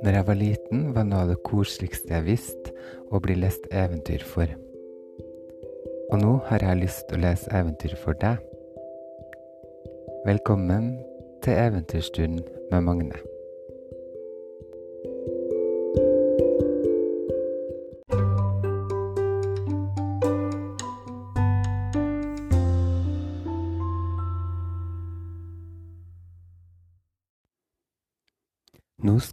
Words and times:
Når 0.00 0.14
jeg 0.16 0.26
var 0.26 0.34
liten, 0.40 0.84
var 0.94 1.04
noe 1.04 1.24
av 1.26 1.30
det 1.32 1.42
koseligste 1.44 2.14
jeg 2.14 2.24
visste 2.24 2.72
å 3.12 3.20
bli 3.20 3.36
lest 3.36 3.66
eventyr 3.68 4.24
for. 4.24 4.48
Og 6.10 6.22
nå 6.22 6.36
har 6.48 6.64
jeg 6.64 6.80
lyst 6.80 7.04
til 7.08 7.20
å 7.20 7.24
lese 7.26 7.52
eventyr 7.52 7.96
for 8.00 8.16
deg. 8.22 8.40
Velkommen 10.24 10.94
til 11.44 11.60
Eventyrstunden 11.60 12.46
med 12.72 12.88
Magne. 12.88 13.29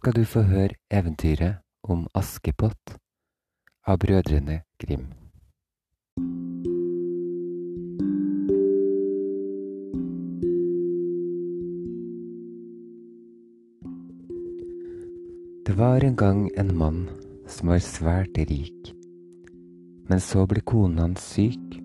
Skal 0.08 0.22
du 0.22 0.24
få 0.24 0.40
høre 0.48 0.72
eventyret 0.88 1.58
om 1.84 2.06
Askepott 2.16 2.94
av 3.84 3.98
brødrene 4.00 4.62
Grim. 4.80 5.02
Det 15.66 15.76
var 15.76 16.00
en 16.00 16.16
gang 16.16 16.40
en 16.56 16.72
mann 16.72 17.04
som 17.44 17.68
var 17.74 17.84
svært 17.84 18.40
rik. 18.48 18.94
Men 20.08 20.24
så 20.24 20.46
ble 20.48 20.64
konen 20.64 21.04
hans 21.04 21.28
syk, 21.34 21.76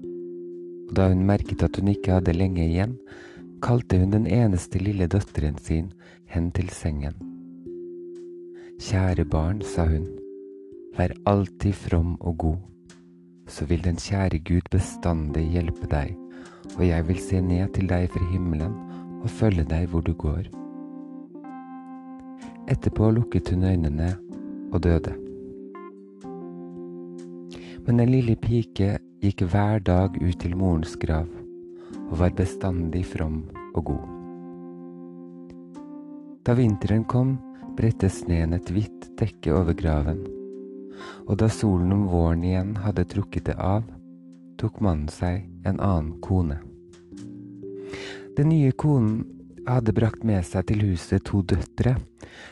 og 0.87 0.95
da 0.95 1.09
hun 1.11 1.27
merket 1.27 1.67
at 1.67 1.75
hun 1.75 1.91
ikke 1.91 2.21
hadde 2.21 2.39
lenge 2.39 2.63
igjen, 2.69 2.95
kalte 3.59 3.99
hun 3.99 4.15
den 4.15 4.31
eneste 4.31 4.79
lille 4.79 5.11
datteren 5.11 5.59
sin 5.59 5.91
hen 6.31 6.51
til 6.55 6.71
sengen. 6.71 7.32
Kjære 8.83 9.23
barn, 9.31 9.61
sa 9.63 9.85
hun, 9.87 10.07
vær 10.97 11.13
alltid 11.25 11.71
from 11.73 12.17
og 12.19 12.37
god, 12.37 12.57
så 13.47 13.65
vil 13.65 13.83
den 13.83 13.95
kjære 13.95 14.41
Gud 14.43 14.65
bestandig 14.71 15.43
hjelpe 15.53 15.87
deg, 15.87 16.09
og 16.75 16.81
jeg 16.87 17.05
vil 17.07 17.21
se 17.23 17.39
ned 17.41 17.71
til 17.77 17.87
deg 17.87 18.09
fra 18.11 18.25
himmelen 18.31 18.73
og 19.21 19.29
følge 19.31 19.63
deg 19.69 19.87
hvor 19.87 20.03
du 20.03 20.11
går. 20.13 20.49
Etterpå 22.75 23.13
lukket 23.15 23.53
hun 23.53 23.63
øynene 23.63 24.09
og 24.73 24.83
døde. 24.83 25.15
Men 27.87 28.03
den 28.03 28.11
lille 28.11 28.35
pike 28.35 28.97
gikk 29.23 29.45
hver 29.47 29.79
dag 29.79 30.19
ut 30.19 30.39
til 30.43 30.59
morens 30.59 30.97
grav 30.99 31.31
og 32.09 32.19
var 32.19 32.35
bestandig 32.35 33.05
from 33.15 33.45
og 33.71 33.85
god. 33.93 34.05
Da 36.43 36.59
vinteren 36.59 37.07
kom, 37.07 37.37
bredte 37.77 38.09
sneen 38.09 38.53
et 38.55 38.69
hvitt 38.71 39.09
dekke 39.19 39.53
over 39.55 39.75
graven, 39.77 40.21
og 41.27 41.37
da 41.41 41.49
solen 41.51 41.93
om 41.95 42.05
våren 42.11 42.43
igjen 42.45 42.75
hadde 42.83 43.07
trukket 43.09 43.49
det 43.49 43.57
av, 43.57 43.85
tok 44.61 44.79
mannen 44.83 45.09
seg 45.11 45.47
en 45.65 45.79
annen 45.79 46.13
kone. 46.23 46.59
Den 48.37 48.49
nye 48.49 48.71
konen 48.71 49.23
hadde 49.67 49.95
brakt 49.95 50.23
med 50.27 50.43
seg 50.45 50.67
til 50.69 50.85
huset 50.89 51.25
to 51.27 51.41
døtre 51.45 51.95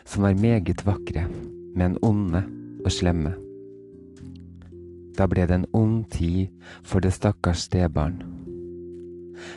som 0.05 0.25
var 0.25 0.38
meget 0.38 0.86
vakre, 0.86 1.25
men 1.75 1.97
onde 2.05 2.44
og 2.83 2.92
slemme. 2.94 3.33
Da 5.17 5.27
ble 5.30 5.45
det 5.47 5.58
en 5.58 5.67
ond 5.75 6.05
tid 6.14 6.52
for 6.88 7.03
det 7.03 7.14
stakkars 7.16 7.67
stebarn. 7.67 8.22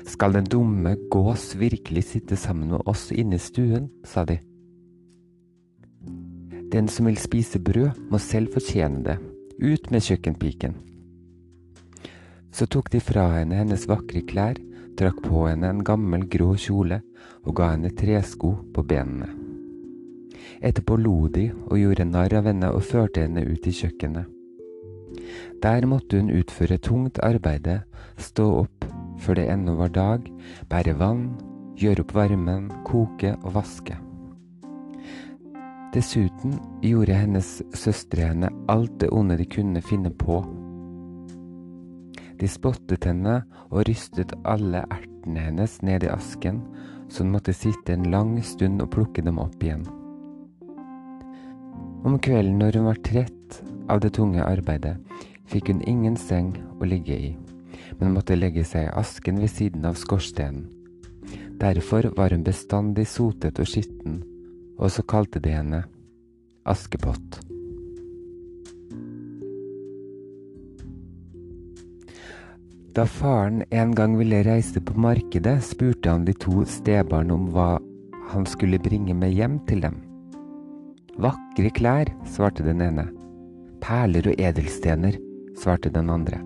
Skal 0.09 0.35
den 0.35 0.49
dumme 0.49 0.97
gås 1.13 1.53
virkelig 1.61 2.05
sitte 2.09 2.37
sammen 2.41 2.73
med 2.73 2.89
oss 2.89 3.11
inne 3.13 3.37
i 3.37 3.43
stuen, 3.43 3.91
sa 4.05 4.25
de. 4.25 4.41
Den 6.75 6.89
som 6.91 7.07
vil 7.07 7.21
spise 7.23 7.61
brød, 7.63 7.95
må 8.11 8.19
selv 8.19 8.51
fortjene 8.57 9.05
det. 9.07 9.15
Ut 9.63 9.91
med 9.95 10.03
kjøkkenpiken. 10.03 10.73
Så 12.51 12.67
tok 12.67 12.91
de 12.91 12.99
fra 12.99 13.29
henne 13.37 13.61
hennes 13.61 13.85
vakre 13.87 14.25
klær, 14.27 14.59
trakk 14.99 15.21
på 15.23 15.45
henne 15.47 15.71
en 15.71 15.85
gammel 15.87 16.25
grå 16.31 16.57
kjole 16.59 16.99
og 17.45 17.55
ga 17.59 17.69
henne 17.77 17.93
tresko 17.95 18.51
på 18.75 18.83
benene. 18.91 19.29
Etterpå 20.65 20.97
lo 20.99 21.29
de 21.31 21.49
og 21.53 21.79
gjorde 21.79 22.07
narr 22.09 22.35
av 22.41 22.49
henne 22.51 22.71
og 22.75 22.87
førte 22.89 23.23
henne 23.23 23.45
ut 23.47 23.69
i 23.71 23.75
kjøkkenet. 23.75 24.27
Der 25.63 25.87
måtte 25.87 26.19
hun 26.19 26.33
utføre 26.35 26.81
tungt 26.83 27.21
arbeide, 27.23 27.85
stå 28.19 28.49
opp 28.65 28.89
før 29.23 29.39
det 29.39 29.47
ennå 29.53 29.77
var 29.79 29.95
dag, 29.95 30.27
bære 30.71 30.97
vann, 30.99 31.29
gjøre 31.79 32.03
opp 32.03 32.17
varmen, 32.19 32.67
koke 32.87 33.37
og 33.45 33.55
vaske. 33.61 33.97
Dessuten 35.95 36.57
gjorde 36.83 37.15
hennes 37.15 37.49
søstre 37.79 38.25
henne 38.27 38.49
alt 38.73 38.97
det 38.99 39.13
onde 39.15 39.37
de 39.39 39.45
kunne 39.47 39.83
finne 39.83 40.11
på. 40.11 40.41
De 42.41 42.49
spottet 42.51 43.07
henne 43.07 43.37
og 43.69 43.85
rystet 43.87 44.35
alle 44.43 44.83
ertene 44.91 45.45
hennes 45.47 45.77
ned 45.87 46.03
i 46.03 46.11
asken, 46.11 46.59
så 47.07 47.23
hun 47.23 47.31
måtte 47.37 47.55
sitte 47.55 47.95
en 47.95 48.09
lang 48.11 48.35
stund 48.43 48.83
og 48.83 48.91
plukke 48.97 49.23
dem 49.23 49.39
opp 49.39 49.63
igjen. 49.63 49.87
Om 52.05 52.19
kvelden 52.19 52.59
når 52.59 52.81
hun 52.81 52.91
var 52.91 53.01
trett 53.07 53.63
av 53.87 54.03
det 54.03 54.17
tunge 54.19 54.43
arbeidet, 54.43 54.99
fikk 55.47 55.71
hun 55.71 55.87
ingen 55.87 56.19
seng 56.19 56.57
å 56.81 56.91
ligge 56.91 57.15
i, 57.15 57.33
men 58.01 58.19
måtte 58.19 58.35
legge 58.35 58.67
seg 58.67 58.89
i 58.89 58.95
asken 58.99 59.39
ved 59.39 59.55
siden 59.55 59.87
av 59.87 59.95
skorstenen. 60.01 60.67
Derfor 61.63 62.11
var 62.19 62.35
hun 62.35 62.43
bestandig 62.45 63.07
sotet 63.09 63.63
og 63.63 63.71
skitten, 63.71 64.25
og 64.79 64.91
så 64.91 65.05
kalte 65.07 65.41
de 65.43 65.53
henne 65.55 65.85
Askepott. 66.65 67.41
Da 72.95 73.05
faren 73.11 73.65
en 73.75 73.93
gang 73.99 74.15
ville 74.19 74.45
reise 74.47 74.81
på 74.81 74.95
markedet, 74.95 75.59
spurte 75.67 76.13
han 76.13 76.25
de 76.25 76.33
to 76.39 76.63
stebarna 76.69 77.35
om 77.35 77.49
hva 77.51 77.75
han 78.31 78.47
skulle 78.47 78.79
bringe 78.79 79.17
med 79.19 79.35
hjem 79.35 79.59
til 79.69 79.83
dem. 79.83 79.99
Vakre 81.19 81.71
klær, 81.75 82.11
svarte 82.27 82.65
den 82.67 82.81
ene. 82.83 83.09
Perler 83.83 84.31
og 84.31 84.39
edelstener, 84.41 85.19
svarte 85.59 85.91
den 85.93 86.11
andre. 86.11 86.39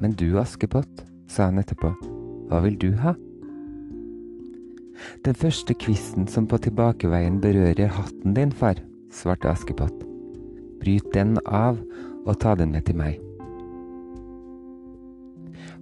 Men 0.00 0.14
du, 0.16 0.38
Askepott, 0.40 1.04
sa 1.28 1.50
han 1.50 1.60
etterpå, 1.60 1.92
hva 2.48 2.62
vil 2.64 2.78
du 2.80 2.94
ha? 3.02 3.12
Den 5.24 5.36
første 5.38 5.74
kvisten 5.74 6.28
som 6.28 6.46
på 6.50 6.58
tilbakeveien 6.64 7.40
berører 7.42 7.92
hatten 7.96 8.36
din, 8.36 8.52
far, 8.52 8.80
svarte 9.12 9.50
Askepott. 9.50 10.06
Bryt 10.80 11.10
den 11.14 11.36
av 11.44 11.80
og 12.26 12.38
ta 12.40 12.54
den 12.56 12.72
med 12.74 12.86
til 12.88 12.98
meg. 13.00 13.18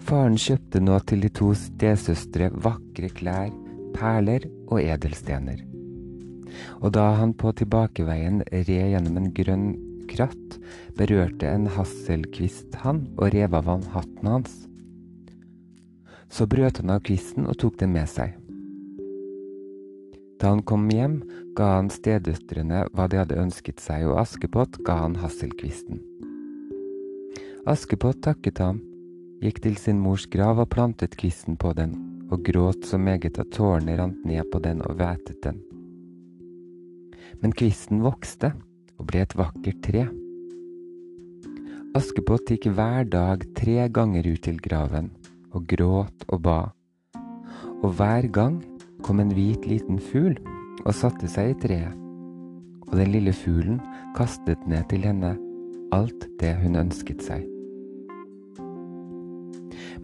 Faren 0.08 0.38
kjøpte 0.40 0.80
nå 0.80 0.96
til 1.04 1.24
de 1.24 1.30
to 1.34 1.50
stesøstre 1.58 2.48
vakre 2.64 3.10
klær, 3.12 3.50
perler 3.96 4.46
og 4.68 4.80
edelstener. 4.80 5.60
Og 6.80 6.94
da 6.96 7.10
han 7.18 7.34
på 7.36 7.52
tilbakeveien 7.58 8.40
red 8.52 8.70
gjennom 8.72 9.18
en 9.20 9.30
grønn 9.36 9.68
kratt, 10.08 10.58
berørte 10.96 11.50
en 11.50 11.68
hasselkvist 11.74 12.80
han 12.82 13.04
og 13.18 13.34
rev 13.34 13.54
av 13.58 13.68
han 13.68 13.84
hatten 13.92 14.32
hans. 14.32 14.56
Så 16.32 16.48
brøt 16.48 16.80
han 16.80 16.92
av 16.96 17.04
kvisten 17.04 17.48
og 17.48 17.58
tok 17.60 17.78
den 17.82 17.92
med 17.92 18.08
seg. 18.10 18.32
Da 20.38 20.52
han 20.52 20.62
kom 20.62 20.86
hjem, 20.90 21.22
ga 21.58 21.72
han 21.78 21.88
stedøtrene 21.90 22.84
hva 22.94 23.08
de 23.10 23.18
hadde 23.18 23.38
ønsket 23.42 23.82
seg, 23.82 24.06
og 24.06 24.20
Askepott 24.22 24.78
ga 24.86 25.00
han 25.02 25.16
hasselkvisten. 25.18 25.98
Askepott 27.68 28.20
takket 28.22 28.62
ham, 28.62 28.78
gikk 29.42 29.58
til 29.64 29.74
sin 29.80 29.98
mors 30.02 30.28
grav 30.30 30.62
og 30.62 30.70
plantet 30.70 31.18
kvisten 31.18 31.58
på 31.58 31.74
den, 31.78 31.96
og 32.30 32.46
gråt 32.46 32.86
så 32.86 33.00
meget 33.02 33.40
at 33.40 33.50
tårene 33.56 33.98
rant 33.98 34.22
ned 34.28 34.46
på 34.52 34.62
den 34.62 34.80
og 34.86 35.00
vætet 35.00 35.42
den. 35.42 35.58
Men 37.42 37.54
kvisten 37.54 38.04
vokste 38.06 38.52
og 38.98 39.10
ble 39.10 39.26
et 39.26 39.36
vakkert 39.38 39.82
tre. 39.82 40.06
Askepott 41.98 42.50
gikk 42.52 42.70
hver 42.78 43.08
dag 43.10 43.42
tre 43.58 43.88
ganger 43.90 44.26
ut 44.28 44.42
til 44.46 44.58
graven 44.62 45.10
og 45.50 45.66
gråt 45.66 46.26
og 46.28 46.42
ba, 46.44 46.58
og 47.82 47.94
hver 47.98 48.28
gang 48.30 48.60
kom 49.08 49.22
en 49.22 49.30
hvit 49.32 49.64
liten 49.64 49.96
fugl 50.10 50.34
og 50.84 50.92
satte 50.92 51.30
seg 51.32 51.54
i 51.54 51.60
treet, 51.62 51.94
og 52.90 52.96
den 53.00 53.08
lille 53.14 53.32
fuglen 53.32 53.78
kastet 54.18 54.66
ned 54.68 54.84
til 54.90 55.06
henne 55.08 55.30
alt 55.96 56.26
det 56.42 56.52
hun 56.60 56.76
ønsket 56.76 57.24
seg. 57.24 57.46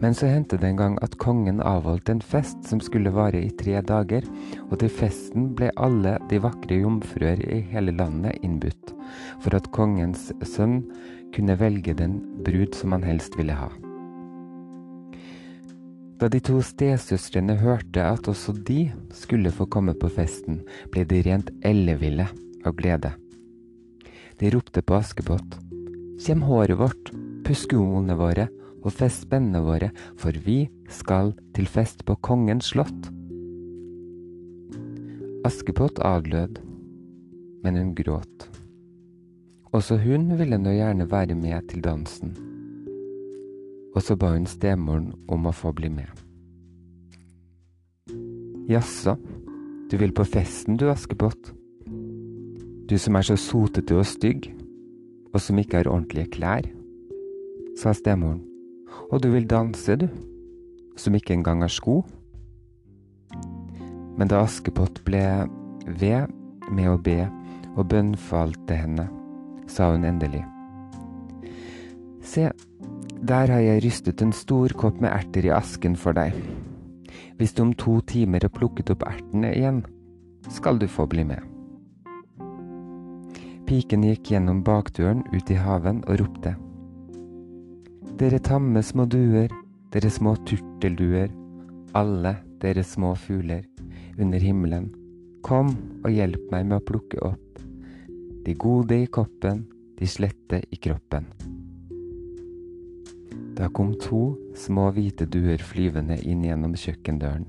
Men 0.01 0.17
så 0.17 0.27
hendte 0.27 0.57
det 0.57 0.71
en 0.71 0.81
gang 0.81 0.97
at 1.05 1.19
kongen 1.21 1.61
avholdt 1.61 2.09
en 2.11 2.25
fest 2.25 2.65
som 2.65 2.81
skulle 2.81 3.13
vare 3.13 3.45
i 3.45 3.53
tre 3.61 3.77
dager, 3.85 4.25
og 4.71 4.79
til 4.81 4.89
festen 4.91 5.51
ble 5.55 5.69
alle 5.77 6.17
de 6.33 6.41
vakre 6.41 6.81
jomfruer 6.81 7.45
i 7.45 7.61
hele 7.69 7.93
landet 7.95 8.41
innbudt, 8.41 8.97
for 9.37 9.53
at 9.53 9.69
kongens 9.75 10.31
sønn 10.41 10.81
kunne 11.35 11.61
velge 11.61 11.93
den 11.93 12.23
brud 12.41 12.73
som 12.73 12.97
han 12.97 13.05
helst 13.05 13.37
ville 13.37 13.53
ha. 13.53 13.69
Da 16.15 16.29
de 16.31 16.39
to 16.39 16.61
stesøstrene 16.63 17.57
hørte 17.59 18.03
at 18.07 18.27
også 18.31 18.55
de 18.67 18.87
skulle 19.13 19.51
få 19.51 19.67
komme 19.67 19.95
på 19.99 20.07
festen, 20.07 20.61
ble 20.91 21.03
de 21.09 21.21
rent 21.27 21.51
elleville 21.65 22.29
av 22.65 22.75
glede. 22.77 23.11
De 24.39 24.51
ropte 24.51 24.83
på 24.83 24.95
Askepott. 24.95 25.57
Kjem 26.23 26.45
håret 26.47 26.79
vårt, 26.79 27.11
puss 27.43 27.65
skoene 27.67 28.15
våre 28.19 28.47
og 28.85 28.93
fest 28.93 29.25
spennene 29.25 29.63
våre, 29.65 29.91
for 30.19 30.35
vi 30.45 30.65
skal 30.93 31.33
til 31.57 31.67
fest 31.67 32.05
på 32.07 32.15
kongens 32.23 32.71
slott. 32.71 33.11
Askepott 35.45 35.99
adlød, 36.05 36.61
men 37.65 37.79
hun 37.81 37.93
gråt. 37.97 38.49
Også 39.75 39.97
hun 39.99 40.29
ville 40.39 40.57
nå 40.61 40.77
gjerne 40.77 41.09
være 41.11 41.35
med 41.35 41.67
til 41.69 41.83
dansen, 41.83 42.35
og 43.95 44.03
så 44.03 44.17
ba 44.19 44.33
hun 44.33 44.47
stemoren 44.49 45.13
om 45.31 45.47
å 45.47 45.55
få 45.55 45.71
bli 45.75 45.89
med. 45.89 46.11
Jaså, 48.69 49.15
du 49.91 49.95
vil 50.01 50.13
på 50.15 50.25
festen 50.27 50.77
du, 50.81 50.89
Askepott? 50.91 51.53
Du 52.89 52.97
som 53.01 53.15
er 53.17 53.25
så 53.25 53.37
sotete 53.39 53.95
og 53.97 54.05
stygg, 54.09 54.49
og 55.33 55.41
som 55.41 55.59
ikke 55.59 55.81
har 55.81 55.89
ordentlige 55.91 56.31
klær, 56.35 56.67
sa 57.79 57.93
stemoren. 57.95 58.43
Og 59.11 59.21
du 59.23 59.29
vil 59.33 59.47
danse, 59.49 59.95
du, 59.99 60.07
som 60.97 61.15
ikke 61.15 61.35
engang 61.35 61.63
har 61.63 61.71
sko? 61.71 62.01
Men 64.15 64.31
da 64.31 64.43
Askepott 64.45 65.01
ble 65.07 65.23
ved 65.99 66.31
med 66.71 66.89
å 66.89 66.99
be 66.99 67.19
og 67.75 67.89
bønnfalte 67.91 68.77
henne, 68.79 69.07
sa 69.67 69.91
hun 69.91 70.07
endelig. 70.07 70.43
Se, 72.25 72.47
der 73.21 73.51
har 73.51 73.61
jeg 73.63 73.83
rystet 73.85 74.21
en 74.21 74.33
stor 74.35 74.73
kopp 74.77 75.01
med 75.01 75.11
erter 75.13 75.47
i 75.47 75.53
asken 75.53 75.95
for 75.95 76.17
deg. 76.17 76.35
Hvis 77.37 77.53
du 77.55 77.63
om 77.63 77.73
to 77.73 77.99
timer 78.07 78.43
har 78.43 78.53
plukket 78.53 78.91
opp 78.93 79.05
ertene 79.07 79.53
igjen, 79.55 79.83
skal 80.49 80.79
du 80.79 80.87
få 80.87 81.07
bli 81.09 81.25
med. 81.27 81.41
Piken 83.65 84.05
gikk 84.05 84.31
gjennom 84.31 84.61
bakdøren 84.65 85.23
ut 85.33 85.49
i 85.49 85.57
haven 85.57 86.03
og 86.05 86.19
ropte. 86.21 86.53
Dere 88.19 88.39
tamme 88.39 88.83
små 88.85 89.07
duer, 89.09 89.49
dere 89.91 90.11
små 90.13 90.35
turtelduer, 90.47 91.31
alle 91.97 92.35
dere 92.61 92.83
små 92.85 93.15
fugler 93.19 93.65
under 94.21 94.39
himmelen, 94.39 94.91
kom 95.43 95.73
og 96.03 96.13
hjelp 96.13 96.51
meg 96.53 96.69
med 96.69 96.79
å 96.79 96.85
plukke 96.85 97.19
opp 97.25 97.45
de 98.45 98.53
gode 98.53 98.99
i 99.01 99.07
koppen, 99.09 99.65
de 99.97 100.05
slette 100.05 100.61
i 100.69 100.77
kroppen. 100.77 101.25
Da 103.55 103.69
kom 103.71 103.93
to 103.95 104.35
små 104.59 104.89
hvite 104.91 105.23
duer 105.31 105.61
flyvende 105.63 106.17
inn 106.27 106.41
gjennom 106.43 106.73
kjøkkendøren. 106.75 107.45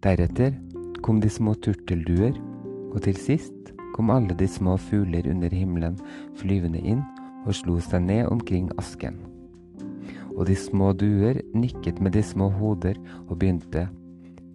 Deretter 0.00 0.54
kom 1.04 1.20
de 1.20 1.28
små 1.28 1.52
turtelduer, 1.60 2.32
og 2.94 3.02
til 3.04 3.18
sist 3.20 3.74
kom 3.92 4.08
alle 4.14 4.32
de 4.32 4.48
små 4.48 4.78
fugler 4.80 5.28
under 5.28 5.52
himmelen 5.52 5.98
flyvende 6.40 6.80
inn 6.80 7.04
og 7.44 7.52
slo 7.58 7.76
seg 7.84 8.06
ned 8.08 8.30
omkring 8.32 8.72
asken. 8.80 9.20
Og 10.32 10.46
de 10.48 10.56
små 10.56 10.94
duer 10.96 11.42
nikket 11.52 12.00
med 12.00 12.16
de 12.16 12.24
små 12.24 12.48
hoder 12.56 12.96
og 13.26 13.36
begynte 13.36 13.84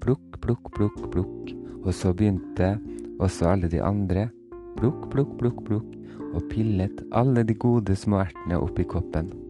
plukk, 0.02 0.42
plukk, 0.42 0.74
plukk, 0.74 1.00
plukk, 1.14 1.56
og 1.86 1.94
så 1.94 2.18
begynte 2.18 2.74
også 3.22 3.54
alle 3.54 3.70
de 3.70 3.78
andre 3.78 4.32
plukk, 4.80 5.06
plukk, 5.14 5.38
plukk, 5.38 5.66
plukk, 5.70 5.98
og 6.34 6.50
pillet 6.50 7.06
alle 7.14 7.46
de 7.46 7.54
gode 7.54 7.94
små 7.94 8.26
ertene 8.26 8.58
oppi 8.58 8.90
koppen. 8.90 9.45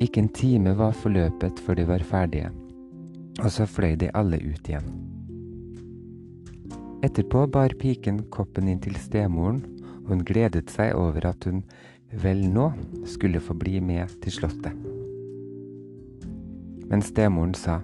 Ikke 0.00 0.20
en 0.20 0.28
time 0.28 0.74
var 0.76 0.92
forløpet 0.92 1.60
før 1.64 1.78
de 1.78 1.84
var 1.88 2.02
ferdige, 2.04 2.50
og 3.40 3.50
så 3.52 3.64
fløy 3.64 3.94
de 4.00 4.10
alle 4.12 4.36
ut 4.44 4.68
igjen. 4.68 4.90
Etterpå 7.06 7.46
bar 7.52 7.72
piken 7.80 8.22
koppen 8.32 8.68
inn 8.68 8.82
til 8.84 8.96
stemoren, 9.00 9.62
og 10.04 10.12
hun 10.12 10.24
gledet 10.28 10.68
seg 10.72 10.92
over 10.96 11.30
at 11.30 11.48
hun 11.48 11.62
vel 12.12 12.44
nå 12.52 12.70
skulle 13.08 13.40
få 13.40 13.56
bli 13.56 13.80
med 13.80 14.12
til 14.24 14.36
slottet. 14.36 14.76
Men 16.86 17.02
stemoren 17.02 17.56
sa, 17.58 17.80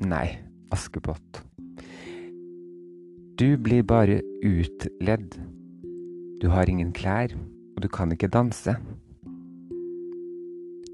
Nei, 0.00 0.38
Askepott. 0.72 1.42
Du 3.36 3.56
blir 3.60 3.82
bare 3.84 4.20
utledd. 4.44 5.34
Du 6.40 6.48
har 6.48 6.70
ingen 6.70 6.92
klær, 6.96 7.34
og 7.76 7.82
du 7.82 7.88
kan 7.88 8.12
ikke 8.14 8.30
danse. 8.32 8.78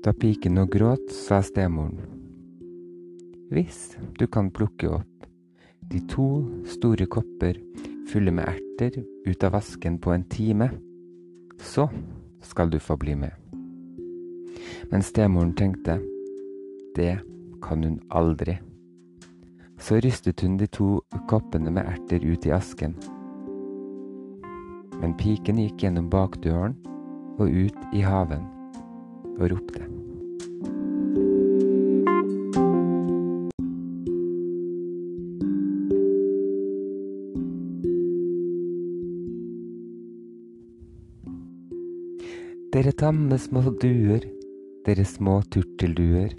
Da 0.07 0.13
piken 0.13 0.55
nå 0.55 0.69
gråt, 0.71 1.11
sa 1.11 1.41
stemoren. 1.43 1.97
Hvis 3.51 3.97
du 4.15 4.29
kan 4.31 4.53
plukke 4.55 4.87
opp 5.01 5.25
de 5.91 5.99
to 6.07 6.27
store 6.71 7.09
kopper 7.11 7.59
fulle 8.13 8.31
med 8.31 8.47
erter 8.47 9.01
ut 9.27 9.43
av 9.43 9.57
vasken 9.57 9.97
på 9.99 10.13
en 10.15 10.23
time, 10.31 10.69
så 11.59 11.89
skal 12.39 12.71
du 12.71 12.79
få 12.79 12.95
bli 13.03 13.17
med. 13.19 13.35
Men 14.93 15.03
stemoren 15.03 15.57
tenkte, 15.59 15.99
det 16.95 17.19
kan 17.67 17.83
hun 17.83 17.99
aldri. 18.07 18.61
Så 19.75 19.99
rystet 20.07 20.47
hun 20.47 20.55
de 20.63 20.71
to 20.71 21.01
koppene 21.27 21.75
med 21.75 21.83
erter 21.83 22.23
ut 22.23 22.47
i 22.47 22.55
asken. 22.55 22.95
Men 25.03 25.19
piken 25.19 25.59
gikk 25.67 25.83
gjennom 25.83 26.07
bakdøren 26.15 26.79
og 27.41 27.51
ut 27.51 27.91
i 27.91 28.07
haven 28.07 28.47
og 29.35 29.51
ropte. 29.51 29.96
Dere 42.77 42.93
tamme 42.93 43.39
små 43.41 43.63
duer, 43.81 44.21
dere 44.85 45.05
små 45.09 45.39
turtelduer 45.49 46.35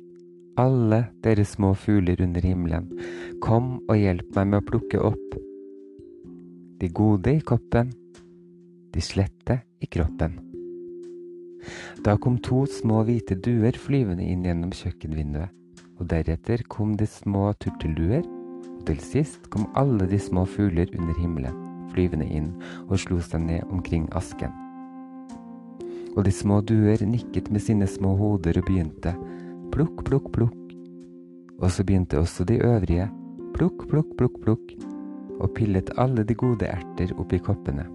alle 0.57 0.99
dere 1.25 1.45
små 1.45 1.71
fugler 1.77 2.21
under 2.21 2.41
himmelen, 2.45 2.89
kom 3.41 3.77
og 3.87 3.97
hjelp 3.97 4.35
meg 4.35 4.49
med 4.51 4.59
å 4.59 4.65
plukke 4.65 5.01
opp 5.01 5.37
de 6.77 6.89
gode 6.93 7.33
i 7.39 7.41
koppen, 7.41 7.89
de 8.93 9.01
slette 9.01 9.59
i 9.81 9.89
kroppen. 9.89 10.35
Da 12.05 12.13
kom 12.21 12.37
to 12.45 12.65
små 12.69 13.01
hvite 13.07 13.37
duer 13.41 13.73
flyvende 13.73 14.25
inn 14.25 14.45
gjennom 14.45 14.73
kjøkkenvinduet, 14.77 15.49
og 15.97 16.05
deretter 16.13 16.61
kom 16.69 16.93
de 17.01 17.09
små 17.09 17.49
turtelduer, 17.57 18.21
og 18.75 18.85
til 18.91 19.01
sist 19.01 19.49
kom 19.53 19.65
alle 19.73 20.06
de 20.09 20.21
små 20.21 20.45
fugler 20.45 20.94
under 20.99 21.17
himmelen 21.17 21.65
flyvende 21.97 22.29
inn 22.29 22.53
og 22.85 22.97
slo 23.01 23.17
seg 23.25 23.41
ned 23.47 23.73
omkring 23.73 24.06
asken. 24.13 24.67
Og 26.18 26.26
de 26.26 26.33
små 26.33 26.64
duer 26.66 27.04
nikket 27.06 27.52
med 27.54 27.62
sine 27.62 27.88
små 27.88 28.16
hoder 28.18 28.57
og 28.57 28.66
begynte 28.66 29.14
plukk, 29.74 30.02
plukk, 30.07 30.31
plukk. 30.33 30.74
Og 31.62 31.69
så 31.74 31.86
begynte 31.86 32.19
også 32.19 32.45
de 32.50 32.57
øvrige, 32.66 33.06
plukk, 33.54 33.86
plukk, 33.92 34.16
plukk, 34.18 34.42
plukk, 34.42 34.74
og 35.38 35.54
pillet 35.54 35.94
alle 36.02 36.26
de 36.26 36.33
gode 36.38 36.66
erter 36.66 37.14
oppi 37.21 37.38
koppene. 37.38 37.86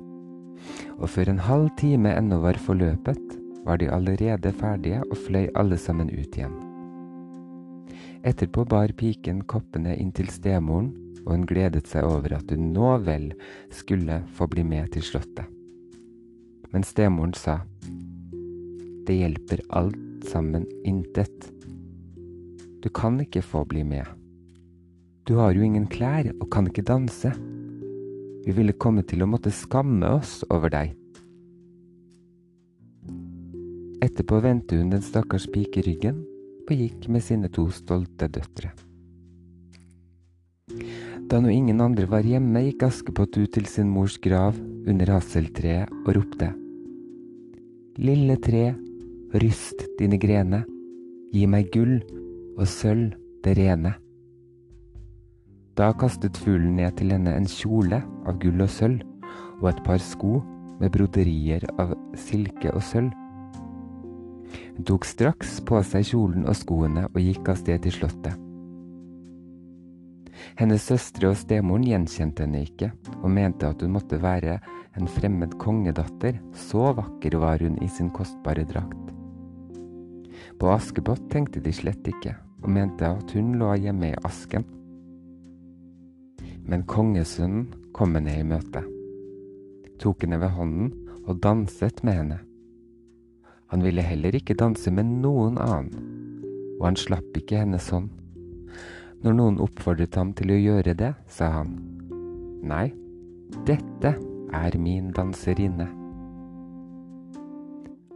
Og 1.02 1.08
før 1.10 1.32
en 1.32 1.42
halv 1.42 1.70
time 1.78 2.14
ennå 2.14 2.38
var 2.42 2.58
forløpet, 2.62 3.38
var 3.66 3.78
de 3.78 3.90
allerede 3.90 4.52
ferdige 4.52 5.02
og 5.10 5.16
fløy 5.26 5.48
alle 5.58 5.78
sammen 5.78 6.10
ut 6.10 6.36
igjen. 6.38 6.54
Etterpå 8.22 8.64
bar 8.70 8.94
piken 8.98 9.42
koppene 9.50 9.96
inn 9.98 10.12
til 10.14 10.30
stemoren, 10.30 10.92
og 11.24 11.34
hun 11.36 11.46
gledet 11.46 11.88
seg 11.90 12.06
over 12.06 12.34
at 12.38 12.50
hun 12.50 12.72
nå 12.74 12.96
vel 13.06 13.32
skulle 13.70 14.22
få 14.34 14.46
bli 14.50 14.64
med 14.66 14.90
til 14.94 15.06
slottet. 15.06 15.46
Men 16.72 16.86
stemoren 16.86 17.34
sa, 17.36 17.60
det 19.06 19.18
hjelper 19.18 19.62
alt 19.74 20.26
sammen 20.28 20.66
intet. 20.86 21.48
Du 22.82 22.88
kan 22.90 23.20
ikke 23.22 23.42
få 23.42 23.64
bli 23.68 23.84
med. 23.86 24.06
Du 25.26 25.36
har 25.38 25.54
jo 25.54 25.62
ingen 25.62 25.86
klær 25.86 26.26
og 26.32 26.48
kan 26.50 26.66
ikke 26.66 26.86
danse. 26.86 27.30
Vi 28.42 28.54
ville 28.56 28.74
komme 28.74 29.04
til 29.06 29.22
å 29.22 29.30
måtte 29.30 29.54
skamme 29.54 30.08
oss 30.18 30.40
over 30.50 30.72
deg. 30.72 30.96
Etterpå 34.02 34.40
vendte 34.42 34.80
hun 34.80 34.90
den 34.90 35.04
stakkars 35.04 35.46
pike 35.54 35.84
ryggen 35.86 36.24
og 36.66 36.74
gikk 36.74 37.06
med 37.12 37.22
sine 37.22 37.50
to 37.54 37.68
stolte 37.74 38.26
døtre. 38.34 38.72
Da 41.30 41.38
nå 41.40 41.52
ingen 41.52 41.80
andre 41.80 42.08
var 42.10 42.26
hjemme, 42.26 42.64
gikk 42.66 42.82
Askepott 42.88 43.38
ut 43.38 43.52
til 43.54 43.68
sin 43.70 43.90
mors 43.90 44.18
grav 44.20 44.58
under 44.90 45.14
hasseltreet 45.14 45.90
og 46.02 46.16
ropte. 46.18 46.50
Lille 48.02 48.36
tre, 48.42 48.72
ryst 49.40 49.86
dine 49.98 50.18
grene, 50.20 50.64
gi 51.32 51.46
meg 51.48 51.70
gull 51.72 52.00
og 52.58 52.66
sølv 52.68 53.14
det 53.44 53.56
rene. 53.56 53.94
Da 55.78 55.88
kastet 55.96 56.36
fuglen 56.36 56.76
ned 56.76 56.98
til 56.98 57.14
henne 57.14 57.32
en 57.32 57.48
kjole 57.48 58.02
av 58.28 58.36
gull 58.42 58.60
og 58.60 58.68
sølv 58.68 59.00
og 59.62 59.70
et 59.70 59.80
par 59.86 60.02
sko 60.04 60.42
med 60.80 60.92
broderier 60.92 61.64
av 61.80 61.94
silke 62.18 62.74
og 62.74 62.84
sølv. 62.84 63.12
Hun 64.76 64.86
tok 64.88 65.06
straks 65.08 65.60
på 65.68 65.80
seg 65.86 66.04
kjolen 66.10 66.44
og 66.48 66.58
skoene 66.58 67.06
og 67.08 67.20
gikk 67.22 67.52
av 67.52 67.60
sted 67.60 67.84
til 67.86 67.96
slottet. 67.96 68.36
Hennes 70.58 70.84
søstre 70.84 71.30
og 71.30 71.38
stemoren 71.38 71.86
gjenkjente 71.86 72.44
henne 72.44 72.64
ikke, 72.66 72.90
og 73.22 73.30
mente 73.32 73.68
at 73.68 73.80
hun 73.84 73.94
måtte 73.94 74.20
være 74.20 74.58
en 74.98 75.08
fremmed 75.08 75.56
kongedatter, 75.62 76.40
så 76.52 76.92
vakker 76.98 77.38
var 77.40 77.62
hun 77.64 77.78
i 77.80 77.88
sin 77.88 78.10
kostbare 78.12 78.66
drakt. 78.68 79.21
På 80.62 80.70
Askepott 80.70 81.24
tenkte 81.30 81.58
de 81.58 81.72
slett 81.74 82.06
ikke, 82.06 82.36
og 82.62 82.70
mente 82.70 83.02
at 83.02 83.32
hun 83.34 83.56
lå 83.58 83.72
hjemme 83.82 84.12
i 84.12 84.18
asken. 84.22 84.62
Men 86.70 86.84
kongesønnen 86.86 87.64
kom 87.90 88.14
henne 88.14 88.36
i 88.38 88.44
møte, 88.46 88.84
tok 89.98 90.22
henne 90.22 90.38
ved 90.38 90.54
hånden 90.54 90.92
og 91.24 91.40
danset 91.42 91.98
med 92.06 92.14
henne. 92.14 92.36
Han 93.74 93.82
ville 93.82 94.04
heller 94.06 94.38
ikke 94.38 94.54
danse 94.54 94.92
med 94.94 95.10
noen 95.24 95.58
annen, 95.58 95.96
og 96.78 96.86
han 96.92 96.98
slapp 97.00 97.42
ikke 97.42 97.64
hennes 97.64 97.88
hånd. 97.90 98.12
Når 99.26 99.34
noen 99.40 99.58
oppfordret 99.66 100.14
ham 100.14 100.30
til 100.38 100.54
å 100.54 100.60
gjøre 100.60 100.94
det, 100.94 101.10
sa 101.26 101.50
han, 101.56 101.74
Nei, 102.62 102.92
dette 103.66 104.14
er 104.54 104.78
min 104.78 105.10
danserinne. 105.10 105.88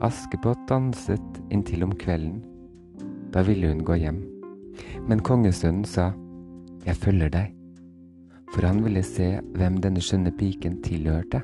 Askepott 0.01 0.69
danset 0.69 1.43
inntil 1.51 1.85
om 1.85 1.95
kvelden. 1.97 2.43
Da 3.33 3.43
ville 3.43 3.69
hun 3.69 3.85
gå 3.85 3.95
hjem. 3.97 4.19
Men 5.09 5.23
kongesønnen 5.25 5.85
sa, 5.85 6.13
Jeg 6.87 6.95
følger 6.97 7.29
deg, 7.29 7.55
for 8.55 8.63
han 8.63 8.85
ville 8.85 9.03
se 9.03 9.41
hvem 9.57 9.81
denne 9.83 9.99
skjønne 10.05 10.31
piken 10.39 10.77
tilhørte. 10.85 11.41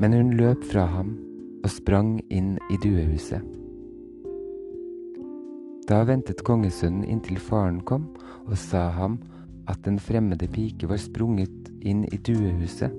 Men 0.00 0.14
hun 0.16 0.30
løp 0.38 0.62
fra 0.64 0.86
ham 0.86 1.10
og 1.64 1.68
sprang 1.70 2.14
inn 2.30 2.54
i 2.72 2.78
duehuset. 2.80 3.42
Da 5.88 6.00
ventet 6.08 6.40
kongesønnen 6.46 7.04
inntil 7.04 7.36
faren 7.42 7.82
kom 7.84 8.06
og 8.46 8.56
sa 8.56 8.88
ham 8.94 9.18
at 9.68 9.82
den 9.84 9.98
fremmede 9.98 10.48
pike 10.48 10.88
var 10.88 11.02
sprunget 11.02 11.68
inn 11.82 12.06
i 12.08 12.16
duehuset. 12.16 12.94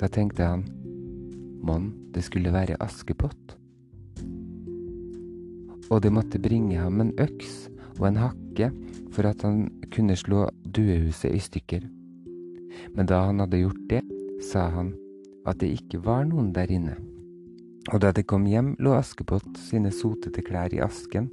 Da 0.00 0.08
tenkte 0.08 0.42
han, 0.42 0.66
mon 1.62 1.92
det 2.16 2.24
skulle 2.24 2.52
være 2.54 2.78
Askepott? 2.82 3.56
Og 5.92 6.02
det 6.02 6.10
måtte 6.12 6.40
bringe 6.42 6.80
ham 6.80 7.00
en 7.00 7.12
øks 7.20 7.68
og 8.00 8.08
en 8.08 8.20
hakke 8.20 8.70
for 9.14 9.28
at 9.28 9.44
han 9.46 9.68
kunne 9.94 10.16
slå 10.18 10.46
duehuset 10.64 11.34
i 11.36 11.42
stykker. 11.42 11.84
Men 12.96 13.08
da 13.08 13.22
han 13.28 13.40
hadde 13.40 13.60
gjort 13.62 13.84
det, 13.90 14.02
sa 14.50 14.68
han 14.72 14.94
at 15.46 15.60
det 15.60 15.76
ikke 15.78 16.02
var 16.04 16.26
noen 16.28 16.50
der 16.56 16.72
inne. 16.72 16.96
Og 17.94 18.02
da 18.02 18.10
de 18.10 18.24
kom 18.26 18.48
hjem, 18.50 18.74
lå 18.82 18.96
Askepott 18.96 19.60
sine 19.62 19.92
sotete 19.94 20.42
klær 20.42 20.74
i 20.74 20.82
asken, 20.82 21.28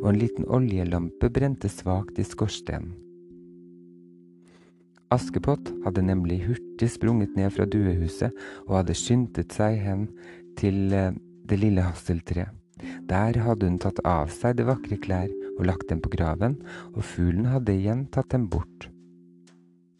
og 0.00 0.08
en 0.10 0.18
liten 0.18 0.48
oljelampe 0.50 1.30
brente 1.30 1.70
svakt 1.70 2.18
i 2.18 2.26
skorstenen. 2.26 2.96
Askepott 5.12 5.68
hadde 5.84 6.04
nemlig 6.06 6.40
hurtig 6.46 6.88
sprunget 6.94 7.36
ned 7.36 7.52
fra 7.52 7.66
duehuset 7.68 8.32
og 8.68 8.78
hadde 8.78 8.96
skyndet 8.96 9.52
seg 9.52 9.76
hen 9.84 10.06
til 10.56 10.94
eh, 10.96 11.12
det 11.48 11.58
lille 11.60 11.84
hasseltreet. 11.84 12.54
Der 13.10 13.36
hadde 13.44 13.68
hun 13.68 13.78
tatt 13.82 14.00
av 14.08 14.32
seg 14.32 14.56
de 14.58 14.66
vakre 14.66 14.96
klær 14.98 15.30
og 15.58 15.66
lagt 15.68 15.90
dem 15.92 16.00
på 16.02 16.10
graven, 16.14 16.56
og 16.96 17.04
fuglen 17.06 17.46
hadde 17.52 17.76
igjen 17.76 18.06
tatt 18.14 18.32
dem 18.32 18.48
bort. 18.50 18.88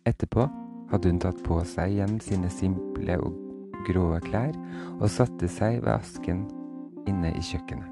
Etterpå 0.08 0.48
hadde 0.90 1.12
hun 1.12 1.22
tatt 1.22 1.44
på 1.46 1.60
seg 1.68 1.94
igjen 1.94 2.18
sine 2.24 2.50
simple 2.50 3.20
og 3.22 3.38
grå 3.86 4.08
klær 4.26 4.56
og 4.98 5.08
satte 5.12 5.50
seg 5.50 5.82
ved 5.84 5.94
asken 6.00 6.46
inne 7.06 7.36
i 7.36 7.50
kjøkkenet. 7.52 7.91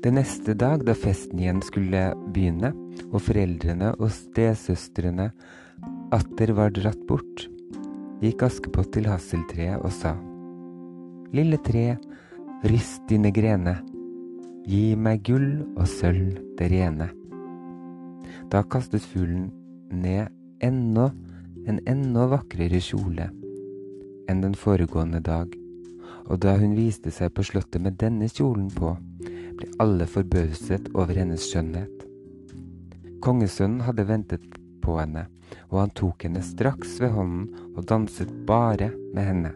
Den 0.00 0.16
neste 0.16 0.54
dag, 0.56 0.80
da 0.88 0.94
festen 0.96 1.42
igjen 1.42 1.58
skulle 1.60 2.06
begynne, 2.32 2.70
og 3.12 3.20
foreldrene 3.26 3.90
og 3.98 4.08
stesøstrene 4.14 5.26
atter 6.16 6.52
var 6.56 6.72
dratt 6.72 7.02
bort, 7.08 7.42
gikk 8.24 8.46
Askepott 8.46 8.94
til 8.94 9.10
hasseltreet 9.10 9.84
og 9.84 9.92
sa, 9.92 10.14
Lille 11.36 11.60
tre, 11.62 11.98
ryst 12.64 13.04
dine 13.12 13.28
grene, 13.28 13.76
gi 14.64 14.96
meg 14.96 15.20
gull 15.28 15.60
og 15.76 15.84
sølv 15.88 16.32
det 16.56 16.70
rene. 16.72 17.10
Da 18.48 18.64
kastet 18.64 19.04
fuglen 19.04 19.50
ned 19.92 20.32
ennå 20.64 21.10
en 21.68 21.84
enda 21.84 22.24
vakrere 22.32 22.80
kjole 22.80 23.28
enn 24.30 24.40
den 24.40 24.56
foregående 24.56 25.20
dag, 25.20 25.52
og 26.24 26.40
da 26.40 26.56
hun 26.56 26.72
viste 26.78 27.12
seg 27.12 27.34
på 27.36 27.44
slottet 27.44 27.84
med 27.84 28.00
denne 28.00 28.32
kjolen 28.32 28.72
på, 28.72 28.96
ble 29.60 29.70
alle 29.82 30.06
forbauset 30.08 30.88
over 30.94 31.16
hennes 31.16 31.44
skjønnhet. 31.50 32.06
Kongesønnen 33.20 33.84
hadde 33.84 34.06
ventet 34.08 34.44
på 34.80 34.96
henne, 34.96 35.26
og 35.68 35.82
han 35.82 35.92
tok 35.98 36.24
henne 36.24 36.42
straks 36.44 36.96
ved 37.02 37.12
hånden 37.12 37.50
og 37.74 37.84
danset 37.90 38.30
bare 38.48 38.90
med 39.12 39.26
henne. 39.26 39.52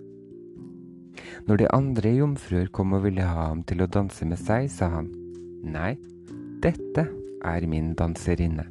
Når 1.48 1.60
de 1.60 1.70
andre 1.76 2.12
jomfruer 2.18 2.68
kom 2.74 2.92
og 2.96 3.04
ville 3.06 3.24
ha 3.24 3.48
ham 3.50 3.62
til 3.68 3.84
å 3.84 3.88
danse 3.90 4.26
med 4.28 4.40
seg, 4.40 4.68
sa 4.72 4.90
han, 4.92 5.08
nei, 5.64 5.94
dette 6.64 7.06
er 7.44 7.68
min 7.68 7.92
danserinne. 7.96 8.66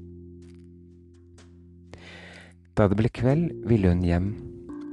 Da 2.73 2.89
det 2.89 2.97
ble 2.97 3.09
kveld, 3.13 3.51
ville 3.69 3.91
hun 3.93 4.01
hjem, 4.05 4.31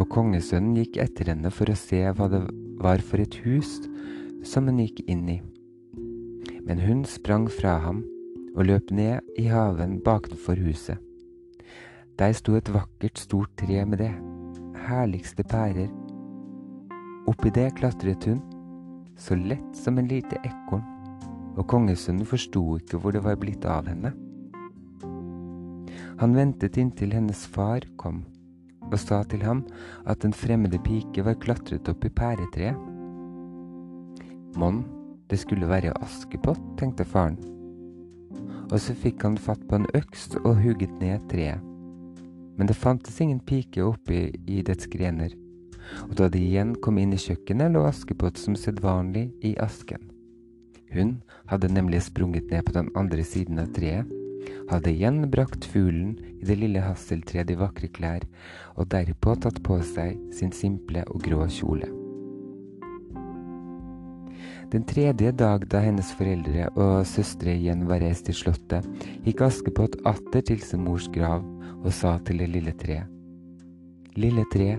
og 0.01 0.09
kongesønnen 0.13 0.77
gikk 0.81 1.01
etter 1.01 1.33
henne 1.33 1.53
for 1.53 1.73
å 1.73 1.77
se 1.77 2.03
hva 2.17 2.29
det 2.33 2.43
var 2.81 3.01
for 3.05 3.21
et 3.21 3.41
hus 3.45 3.81
som 4.47 4.69
hun 4.69 4.81
gikk 4.81 5.03
inn 5.09 5.27
i. 5.29 5.41
Men 6.67 6.81
hun 6.81 7.05
sprang 7.05 7.49
fra 7.51 7.79
ham 7.85 8.03
og 8.57 8.67
løp 8.67 8.91
ned 8.91 9.21
i 9.39 9.47
haven 9.51 10.01
bakenfor 10.05 10.61
huset. 10.65 10.99
Der 12.19 12.33
sto 12.33 12.55
et 12.59 12.73
vakkert, 12.73 13.19
stort 13.19 13.53
tre 13.57 13.85
med 13.85 13.99
det 13.99 14.13
herligste 14.87 15.43
pærer. 15.43 15.89
Oppi 17.31 17.53
det 17.55 17.71
klatret 17.79 18.25
hun, 18.29 18.43
så 19.17 19.37
lett 19.37 19.77
som 19.77 19.99
en 19.99 20.09
lite 20.11 20.37
ekorn, 20.45 20.85
og 21.57 21.67
kongesønnen 21.71 22.29
forsto 22.29 22.65
ikke 22.81 23.01
hvor 23.01 23.15
det 23.17 23.25
var 23.25 23.39
blitt 23.41 23.65
av 23.65 23.89
henne. 23.89 24.13
Han 26.21 26.37
ventet 26.37 26.77
inntil 26.77 27.15
hennes 27.17 27.47
far 27.49 27.87
kom 27.97 28.25
og 28.91 28.99
sa 28.99 29.23
til 29.31 29.45
ham 29.47 29.63
at 30.11 30.25
en 30.27 30.35
fremmede 30.35 30.81
pike 30.83 31.23
var 31.25 31.39
klatret 31.41 31.89
opp 31.89 32.05
i 32.05 32.11
pæretreet. 32.11 32.77
Mon, 34.59 34.83
det 35.31 35.39
skulle 35.41 35.69
være 35.71 35.95
Askepott, 36.03 36.61
tenkte 36.79 37.07
faren. 37.07 37.39
Og 38.71 38.79
så 38.83 38.95
fikk 38.95 39.25
han 39.27 39.39
fatt 39.41 39.63
på 39.69 39.81
en 39.81 39.89
øks 39.97 40.29
og 40.45 40.61
hugget 40.63 40.93
ned 41.03 41.27
treet. 41.31 41.63
Men 42.59 42.69
det 42.69 42.77
fantes 42.77 43.17
ingen 43.23 43.41
pike 43.41 43.83
oppi 43.87 44.27
i 44.51 44.61
dets 44.67 44.91
grener, 44.91 45.33
og 46.07 46.15
da 46.21 46.29
de 46.29 46.43
igjen 46.45 46.75
kom 46.85 47.01
inn 47.01 47.15
i 47.17 47.19
kjøkkenet, 47.19 47.73
lå 47.73 47.87
Askepott 47.89 48.39
som 48.39 48.59
sedvanlig 48.59 49.31
i 49.47 49.57
asken. 49.59 50.11
Hun 50.91 51.21
hadde 51.51 51.73
nemlig 51.73 52.03
sprunget 52.07 52.51
ned 52.51 52.67
på 52.67 52.77
den 52.77 52.91
andre 52.99 53.25
siden 53.27 53.63
av 53.63 53.71
treet 53.75 54.11
hadde 54.71 54.93
igjen 54.93 55.25
brakt 55.31 55.65
fuglen 55.73 56.15
i 56.41 56.47
det 56.47 56.59
lille 56.63 56.83
hasseltreet 56.85 57.51
i 57.51 57.59
vakre 57.61 57.91
klær, 57.97 58.27
og 58.79 58.91
derpå 58.95 59.37
tatt 59.43 59.63
på 59.67 59.81
seg 59.95 60.21
sin 60.37 60.55
simple 60.55 61.05
og 61.09 61.25
grå 61.27 61.47
kjole. 61.51 62.00
Den 64.73 64.85
tredje 64.89 65.33
dag 65.37 65.65
da 65.73 65.83
hennes 65.85 66.13
foreldre 66.19 66.69
og 66.75 67.07
søstre 67.09 67.55
igjen 67.57 67.87
var 67.91 68.03
reist 68.05 68.29
til 68.29 68.39
slottet, 68.39 68.87
gikk 69.27 69.43
Askepott 69.49 69.99
atter 70.09 70.45
til 70.53 70.61
sin 70.65 70.85
mors 70.87 71.09
grav 71.13 71.47
og 71.81 71.91
sa 71.95 72.19
til 72.27 72.43
det 72.43 72.51
lille 72.53 72.77
treet. 72.79 73.09
Lille 74.19 74.45
tre, 74.53 74.75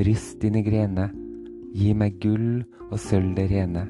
ryst 0.00 0.40
dine 0.42 0.64
grene, 0.66 1.10
gi 1.76 1.94
meg 1.94 2.20
gull 2.22 2.62
og 2.90 2.98
sølv 2.98 3.36
det 3.36 3.50
rene 3.52 3.86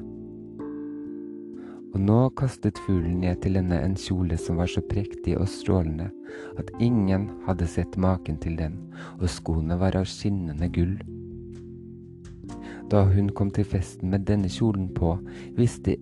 og 1.91 1.99
nå 1.99 2.19
kastet 2.39 2.79
fuglen 2.85 3.19
ned 3.23 3.41
til 3.43 3.57
henne 3.59 3.79
en 3.83 3.97
kjole 3.99 4.37
som 4.39 4.59
var 4.61 4.69
så 4.71 4.83
prektig 4.87 5.35
og 5.37 5.49
strålende 5.51 6.07
at 6.59 6.71
ingen 6.79 7.27
hadde 7.47 7.67
sett 7.67 7.97
maken 7.99 8.39
til 8.39 8.55
den, 8.59 8.77
og 9.19 9.27
skoene 9.31 9.75
var 9.79 9.97
av 9.99 10.07
skinnende 10.07 10.71
gull. 10.71 10.95
Da 12.91 13.05
hun 13.07 13.29
kom 13.31 13.51
til 13.55 13.63
festen 13.63 14.11
med 14.11 14.25
denne 14.27 14.49
kjolen 14.51 14.89
på, 14.91 15.13
visste 15.55 15.95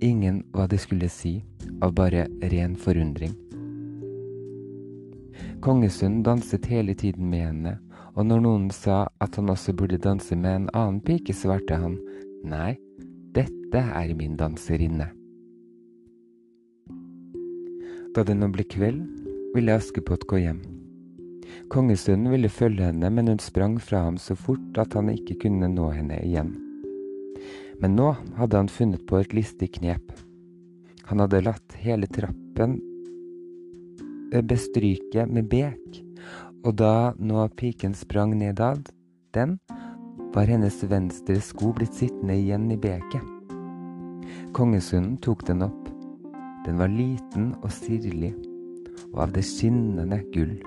ingen 0.00 0.44
hva 0.54 0.68
de 0.70 0.78
skulle 0.78 1.08
si, 1.10 1.40
av 1.82 1.96
bare 1.98 2.28
ren 2.52 2.76
forundring. 2.78 3.34
Kongesønnen 5.60 6.22
danset 6.22 6.70
hele 6.70 6.94
tiden 6.94 7.26
med 7.32 7.44
henne, 7.48 7.76
og 8.14 8.26
når 8.26 8.44
noen 8.46 8.70
sa 8.74 9.08
at 9.20 9.36
han 9.36 9.50
også 9.50 9.74
burde 9.74 9.98
danse 9.98 10.36
med 10.36 10.54
en 10.54 10.70
annen 10.70 11.02
pike, 11.02 11.34
svarte 11.34 11.76
han 11.82 11.98
nei, 12.46 12.76
dette 13.34 13.82
er 13.82 14.14
min 14.14 14.38
danserinne. 14.38 15.10
Da 18.14 18.26
det 18.26 18.38
nå 18.38 18.48
ble 18.54 18.66
kveld, 18.70 19.02
ville 19.54 19.74
Askepott 19.74 20.26
gå 20.30 20.44
hjem. 20.46 20.79
Kongesønnen 21.70 22.32
ville 22.32 22.50
følge 22.52 22.90
henne, 22.90 23.10
men 23.10 23.30
hun 23.30 23.40
sprang 23.42 23.78
fra 23.82 24.04
ham 24.06 24.18
så 24.18 24.36
fort 24.38 24.78
at 24.80 24.94
han 24.98 25.12
ikke 25.12 25.38
kunne 25.46 25.70
nå 25.70 25.90
henne 25.94 26.18
igjen. 26.24 26.54
Men 27.80 27.96
nå 27.96 28.12
hadde 28.36 28.60
han 28.60 28.68
funnet 28.68 29.06
på 29.08 29.20
et 29.20 29.34
listig 29.36 29.72
knep. 29.78 30.12
Han 31.10 31.22
hadde 31.22 31.44
latt 31.46 31.78
hele 31.80 32.06
trappen 32.10 32.78
bestryke 34.30 35.26
med 35.26 35.48
bek, 35.50 36.00
og 36.64 36.76
da 36.78 37.12
nå 37.18 37.46
piken 37.58 37.94
sprang 37.94 38.36
nedad 38.38 38.90
den, 39.34 39.58
var 40.34 40.46
hennes 40.46 40.76
venstre 40.86 41.40
sko 41.42 41.72
blitt 41.74 41.96
sittende 41.98 42.36
igjen 42.38 42.70
i 42.70 42.78
beket. 42.78 43.26
Kongesunden 44.54 45.16
tok 45.22 45.42
den 45.48 45.64
opp. 45.66 45.88
Den 46.66 46.78
var 46.78 46.92
liten 46.92 47.54
og 47.64 47.70
sirlig, 47.74 48.34
og 49.10 49.24
av 49.26 49.32
det 49.34 49.46
skinnende 49.48 50.20
gull. 50.34 50.60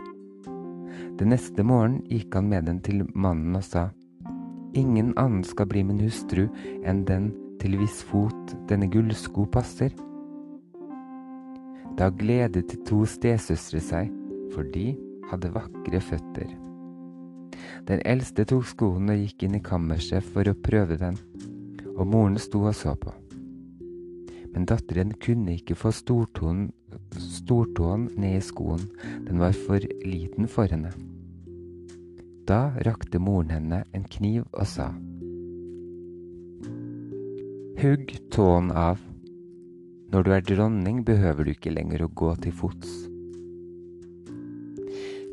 Den 1.20 1.30
neste 1.30 1.64
morgenen 1.66 2.02
gikk 2.10 2.34
han 2.36 2.50
med 2.50 2.66
den 2.70 2.80
til 2.86 3.04
mannen 3.14 3.56
og 3.60 3.66
sa, 3.68 3.90
Ingen 4.74 5.12
annen 5.22 5.44
skal 5.46 5.68
bli 5.70 5.84
min 5.86 6.02
hustru 6.02 6.48
enn 6.82 7.04
den 7.06 7.30
til 7.62 7.78
hvis 7.78 8.00
fot 8.10 8.56
denne 8.70 8.90
gullsko 8.90 9.46
passer. 9.54 9.94
Da 11.94 12.10
gledet 12.10 12.72
de 12.72 12.80
to 12.88 13.04
stesøstre 13.06 13.82
seg, 13.86 14.10
for 14.56 14.66
de 14.74 14.96
hadde 15.30 15.54
vakre 15.54 16.02
føtter. 16.02 16.50
Den 17.86 18.02
eldste 18.02 18.48
tok 18.50 18.66
skoen 18.66 19.14
og 19.14 19.22
gikk 19.22 19.46
inn 19.46 19.60
i 19.60 19.64
kammerset 19.64 20.26
for 20.34 20.50
å 20.50 20.58
prøve 20.58 20.98
den, 20.98 21.20
og 21.94 22.08
moren 22.10 22.40
sto 22.42 22.64
og 22.66 22.74
så 22.78 22.96
på. 22.98 23.14
Men 24.54 24.66
datteren 24.70 25.14
kunne 25.22 25.60
ikke 25.60 25.78
få 25.78 25.94
stortåen, 25.94 26.72
stortåen 27.20 28.10
ned 28.20 28.38
i 28.38 28.44
skoen, 28.44 28.84
den 29.28 29.42
var 29.42 29.56
for 29.66 29.84
liten 30.06 30.48
for 30.52 30.70
henne. 30.72 30.94
Da 32.48 32.74
rakte 32.86 33.22
moren 33.24 33.54
henne 33.54 33.84
en 33.96 34.06
kniv 34.10 34.46
og 34.52 34.68
sa, 34.68 34.92
Hugg 37.84 38.14
tåen 38.32 38.70
av. 38.72 39.02
Når 40.14 40.24
du 40.24 40.30
er 40.32 40.46
dronning, 40.46 41.02
behøver 41.04 41.44
du 41.44 41.52
ikke 41.52 41.74
lenger 41.74 42.06
å 42.06 42.12
gå 42.14 42.30
til 42.44 42.54
fots. 42.56 42.92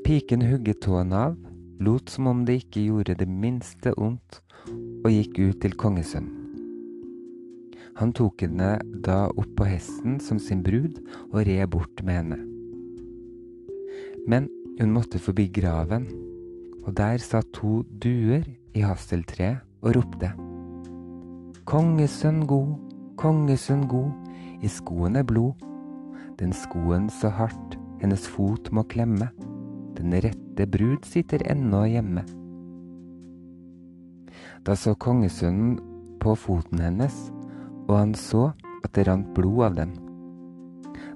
Piken 0.06 0.42
hugget 0.48 0.80
tåen 0.82 1.12
av, 1.14 1.36
lot 1.78 2.10
som 2.10 2.26
om 2.32 2.42
det 2.48 2.62
ikke 2.64 2.88
gjorde 2.88 3.18
det 3.20 3.28
minste 3.28 3.92
ondt, 4.00 4.40
og 5.04 5.12
gikk 5.12 5.38
ut 5.38 5.60
til 5.62 5.76
kongesønnen. 5.78 6.39
Han 7.98 8.12
tok 8.16 8.44
henne 8.44 8.76
da 9.04 9.26
opp 9.28 9.50
på 9.58 9.66
hesten 9.68 10.20
som 10.22 10.38
sin 10.38 10.62
brud 10.64 11.00
og 11.30 11.42
red 11.48 11.66
bort 11.72 12.02
med 12.06 12.20
henne. 12.20 12.38
Men 14.30 14.48
hun 14.78 14.94
måtte 14.94 15.20
forbi 15.20 15.48
graven, 15.52 16.06
og 16.86 16.94
der 16.96 17.20
satt 17.20 17.50
to 17.56 17.82
duer 18.02 18.46
i 18.76 18.84
hasseltreet 18.84 19.64
og 19.82 19.96
ropte. 19.96 20.30
Kongesønn 21.68 22.44
god, 22.48 22.74
kongesønn 23.20 23.86
god, 23.90 24.10
i 24.60 24.68
skoen 24.68 25.16
er 25.16 25.26
blod. 25.26 25.56
Den 26.40 26.52
skoen 26.56 27.08
så 27.12 27.28
hardt 27.32 27.76
hennes 28.00 28.26
fot 28.28 28.70
må 28.72 28.84
klemme. 28.88 29.28
Den 29.96 30.14
rette 30.24 30.66
brud 30.70 31.04
sitter 31.08 31.44
ennå 31.52 31.84
hjemme. 31.88 32.24
Da 34.64 34.76
så 34.76 34.94
kongesønnen 34.94 35.78
på 36.20 36.34
foten 36.36 36.80
hennes, 36.80 37.16
og 37.90 37.96
han 37.98 38.14
så 38.14 38.52
at 38.84 38.92
det 38.94 39.08
rant 39.08 39.32
blod 39.34 39.64
av 39.66 39.78
den. 39.80 39.96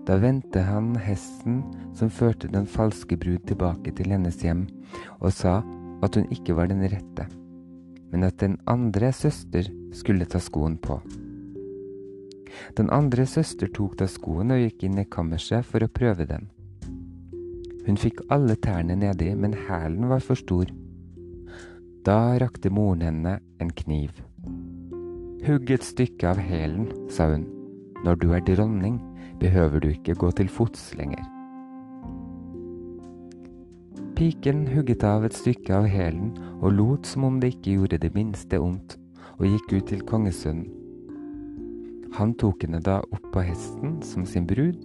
Da 0.04 0.18
vendte 0.20 0.64
han 0.66 0.92
hesten 1.00 1.62
som 1.96 2.10
førte 2.12 2.50
den 2.50 2.66
falske 2.68 3.16
brud 3.20 3.46
tilbake 3.48 3.94
til 3.96 4.10
hennes 4.12 4.40
hjem, 4.42 4.66
og 5.22 5.32
sa 5.32 5.60
at 6.04 6.18
hun 6.18 6.26
ikke 6.34 6.56
var 6.58 6.68
den 6.68 6.82
rette, 6.90 7.28
men 8.10 8.26
at 8.26 8.36
den 8.42 8.58
andre 8.68 9.12
søster 9.14 9.70
skulle 9.94 10.26
ta 10.28 10.42
skoen 10.42 10.76
på. 10.76 10.98
Den 12.76 12.90
andre 12.94 13.24
søster 13.26 13.70
tok 13.70 13.96
da 14.02 14.10
skoen 14.10 14.52
og 14.54 14.60
gikk 14.66 14.84
inn 14.88 15.00
i 15.00 15.08
kammerset 15.08 15.64
for 15.66 15.82
å 15.82 15.90
prøve 15.90 16.26
den. 16.28 16.50
Hun 17.86 17.98
fikk 18.00 18.22
alle 18.32 18.56
tærne 18.56 18.96
nedi, 18.96 19.30
men 19.36 19.56
hælen 19.66 20.08
var 20.10 20.22
for 20.24 20.38
stor. 20.40 20.70
Da 22.04 22.36
rakte 22.40 22.72
moren 22.72 23.04
henne 23.04 23.38
en 23.60 23.72
kniv. 23.72 24.22
Hugg 25.44 25.68
et 25.74 25.84
stykke 25.84 26.24
av 26.30 26.38
hælen, 26.40 26.86
sa 27.12 27.26
hun. 27.28 27.42
Når 28.00 28.16
du 28.16 28.30
er 28.32 28.40
dronning, 28.40 28.94
behøver 29.40 29.82
du 29.84 29.90
ikke 29.90 30.14
gå 30.16 30.30
til 30.38 30.48
fots 30.48 30.94
lenger. 30.96 31.20
Piken 34.16 34.62
hugget 34.72 35.04
av 35.04 35.26
et 35.28 35.36
stykke 35.36 35.74
av 35.76 35.90
hælen 35.92 36.32
og 36.62 36.72
lot 36.72 37.04
som 37.04 37.26
om 37.28 37.36
det 37.42 37.52
ikke 37.58 37.76
gjorde 37.76 38.00
det 38.00 38.14
minste 38.16 38.56
ondt, 38.56 38.96
og 39.36 39.44
gikk 39.50 39.74
ut 39.74 39.86
til 39.92 40.04
kongesønnen. 40.08 40.70
Han 42.16 42.32
tok 42.40 42.64
henne 42.64 42.80
da 42.80 43.02
opp 43.02 43.28
på 43.34 43.44
hesten 43.44 43.98
som 44.06 44.24
sin 44.24 44.46
brud 44.48 44.80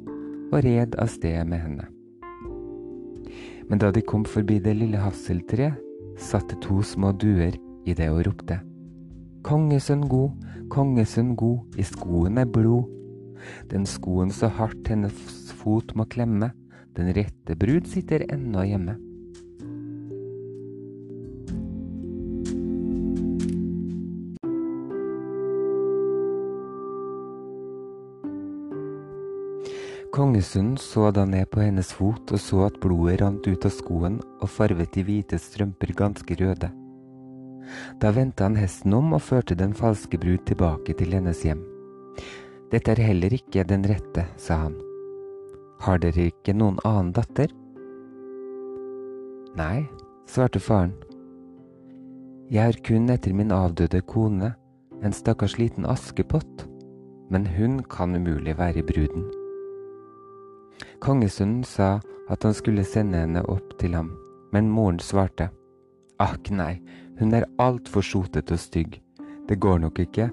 og 0.51 0.59
red 0.65 0.97
av 0.99 1.07
sted 1.13 1.39
med 1.47 1.63
henne. 1.63 1.87
Men 3.69 3.79
da 3.79 3.93
de 3.95 4.03
kom 4.03 4.27
forbi 4.27 4.59
det 4.59 4.75
lille 4.75 4.99
hasseltreet, 4.99 5.79
satte 6.19 6.59
to 6.59 6.81
små 6.83 7.13
duer 7.15 7.55
i 7.87 7.95
det 7.95 8.09
og 8.11 8.25
ropte. 8.27 8.59
Kongesønn 9.39 10.01
god, 10.11 10.33
kongesønn 10.67 11.35
god, 11.39 11.77
i 11.79 11.83
skoen 11.87 12.37
er 12.41 12.47
blod. 12.49 12.89
Den 13.71 13.85
skoen 13.87 14.33
så 14.35 14.49
hardt 14.51 14.89
hennes 14.91 15.15
fot 15.61 15.93
må 15.95 16.03
klemme, 16.11 16.51
den 16.97 17.13
rette 17.15 17.55
brud 17.55 17.87
sitter 17.87 18.25
ennå 18.27 18.65
hjemme. 18.67 18.97
Kongesønnen 30.19 30.75
så 30.81 31.13
da 31.15 31.23
ned 31.23 31.47
på 31.53 31.63
hennes 31.63 31.93
fot 31.95 32.35
og 32.35 32.43
så 32.43 32.65
at 32.67 32.81
blodet 32.83 33.21
rant 33.21 33.47
ut 33.47 33.69
av 33.69 33.71
skoen 33.71 34.19
og 34.41 34.51
farvet 34.51 34.91
de 34.97 35.07
hvite 35.07 35.39
strømper 35.39 35.95
ganske 35.95 36.41
røde. 36.43 36.73
Da 38.01 38.11
vendte 38.15 38.45
han 38.45 38.57
hesten 38.59 38.93
om 38.93 39.13
og 39.17 39.23
førte 39.25 39.57
den 39.57 39.73
falske 39.77 40.19
brud 40.21 40.45
tilbake 40.49 40.95
til 40.97 41.13
hennes 41.15 41.43
hjem. 41.45 41.61
Dette 42.71 42.93
er 42.93 43.01
heller 43.01 43.33
ikke 43.33 43.65
den 43.65 43.85
rette, 43.89 44.27
sa 44.37 44.63
han. 44.65 44.77
Har 45.81 46.01
dere 46.03 46.29
ikke 46.29 46.53
noen 46.53 46.77
annen 46.85 47.13
datter? 47.15 47.51
Nei, 49.57 49.87
svarte 50.29 50.61
faren. 50.61 50.93
Jeg 52.49 52.65
har 52.65 52.81
kun 52.85 53.09
etter 53.13 53.33
min 53.33 53.53
avdøde 53.53 54.01
kone 54.09 54.53
en 55.05 55.15
stakkars 55.15 55.57
liten 55.57 55.85
askepott, 55.85 56.65
men 57.29 57.45
hun 57.47 57.79
kan 57.89 58.15
umulig 58.15 58.57
være 58.57 58.83
bruden. 58.83 59.27
Kongesønnen 60.99 61.63
sa 61.63 61.99
at 62.29 62.43
han 62.43 62.53
skulle 62.53 62.83
sende 62.83 63.21
henne 63.23 63.43
opp 63.49 63.77
til 63.79 63.95
ham, 63.95 64.11
men 64.53 64.69
moren 64.69 64.99
svarte. 64.99 65.49
Akk 66.19 66.49
nei, 66.51 66.81
hun 67.19 67.33
er 67.35 67.47
altfor 67.59 68.05
sotete 68.05 68.55
og 68.55 68.61
stygg. 68.61 68.99
Det 69.49 69.59
går 69.59 69.81
nok 69.83 69.99
ikke 69.99 70.29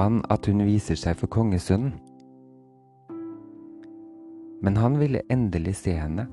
an 0.00 0.22
at 0.32 0.46
hun 0.48 0.64
viser 0.64 0.96
seg 0.96 1.18
for 1.20 1.30
kongesønnen. 1.32 1.94
Men 4.62 4.78
han 4.78 4.98
ville 5.00 5.24
endelig 5.32 5.76
se 5.82 5.96
henne, 5.98 6.28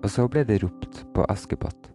og 0.00 0.08
så 0.10 0.26
ble 0.32 0.46
det 0.48 0.62
ropt 0.62 1.04
på 1.14 1.26
Askepott. 1.28 1.90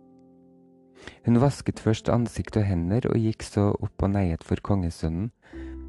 Hun 1.26 1.42
vasket 1.42 1.82
først 1.82 2.10
ansikt 2.14 2.58
og 2.58 2.68
hender 2.68 3.08
og 3.10 3.18
gikk 3.18 3.44
så 3.46 3.72
opp 3.74 4.06
og 4.06 4.14
neiet 4.14 4.46
for 4.46 4.62
kongesønnen, 4.62 5.32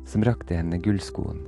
som 0.09 0.25
rakte 0.25 0.57
henne 0.57 0.81
gullskoen. 0.81 1.43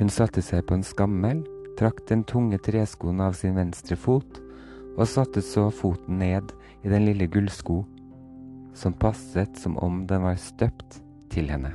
Hun 0.00 0.08
satte 0.08 0.40
seg 0.44 0.64
på 0.66 0.78
en 0.78 0.86
skammel 0.86 1.42
trakk 1.78 2.02
den 2.08 2.24
tunge 2.28 2.58
treskoen 2.64 3.20
av 3.24 3.36
sin 3.36 3.56
venstre 3.56 3.96
fot 3.96 4.40
og 4.96 5.08
satte 5.08 5.42
så 5.44 5.68
foten 5.72 6.18
ned 6.20 6.52
i 6.82 6.90
den 6.92 7.06
lille 7.06 7.28
gullsko, 7.30 7.82
som 8.74 8.94
passet 8.96 9.58
som 9.58 9.76
om 9.78 10.04
den 10.06 10.24
var 10.24 10.38
støpt 10.40 11.00
til 11.32 11.50
henne. 11.52 11.74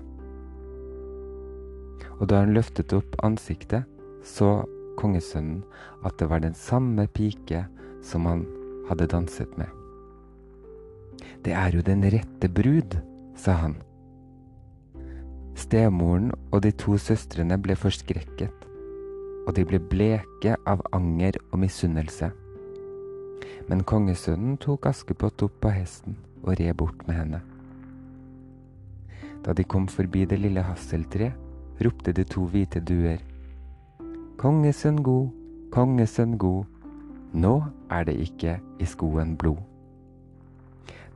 Og 2.18 2.30
da 2.30 2.42
han 2.42 2.56
løftet 2.56 2.94
opp 2.98 3.18
ansiktet, 3.26 3.86
så 4.26 4.66
kongesønnen 4.98 5.62
at 6.06 6.18
det 6.20 6.30
var 6.30 6.42
den 6.42 6.58
samme 6.58 7.08
pike 7.08 7.66
som 8.04 8.26
han 8.26 8.46
hadde 8.90 9.10
danset 9.12 9.54
med. 9.58 9.70
Det 11.46 11.54
er 11.54 11.76
jo 11.76 11.86
den 11.86 12.04
rette 12.12 12.50
brud, 12.50 12.98
sa 13.38 13.60
han. 13.62 13.78
Stemoren 15.58 16.32
og 16.52 16.64
de 16.66 16.72
to 16.74 16.98
søstrene 17.02 17.58
ble 17.62 17.78
forskrekket 17.78 18.68
og 19.48 19.56
de 19.56 19.64
ble 19.66 19.80
bleke 19.80 20.58
av 20.68 20.84
anger 20.96 21.40
og 21.54 21.62
misunnelse. 21.64 22.30
Men 23.68 23.84
kongesønnen 23.88 24.60
tok 24.64 24.90
Askepott 24.92 25.44
opp 25.48 25.62
på 25.64 25.72
hesten 25.72 26.20
og 26.44 26.58
red 26.60 26.74
bort 26.78 27.06
med 27.08 27.16
henne. 27.16 27.42
Da 29.46 29.54
de 29.54 29.64
kom 29.64 29.88
forbi 29.88 30.26
det 30.26 30.40
lille 30.42 30.64
hasseltreet, 30.66 31.36
ropte 31.84 32.12
de 32.12 32.26
to 32.26 32.48
hvite 32.50 32.82
duer. 32.82 33.22
Kongesønn 34.42 35.04
god, 35.06 35.30
kongesønn 35.72 36.38
god, 36.42 36.66
nå 37.34 37.56
er 37.94 38.08
det 38.10 38.18
ikke 38.24 38.58
i 38.82 38.86
skoen 38.90 39.36
blod. 39.38 39.62